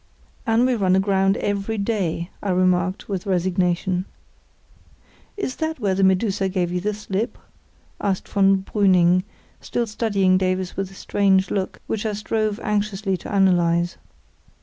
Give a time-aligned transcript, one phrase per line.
[0.47, 4.05] ("And we run aground every day," I remarked, with resignation.)
[5.37, 7.37] "Is that where the Medusa gave you the slip?"
[8.01, 9.21] asked von Brüning,
[9.59, 13.97] still studying Davies with a strange look, which I strove anxiously to analyse.